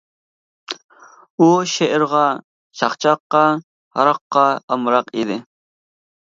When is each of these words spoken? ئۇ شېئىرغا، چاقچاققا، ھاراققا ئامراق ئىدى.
ئۇ 1.43 1.49
شېئىرغا، 1.73 2.21
چاقچاققا، 2.79 3.43
ھاراققا 3.99 4.47
ئامراق 4.65 5.15
ئىدى. 5.21 5.39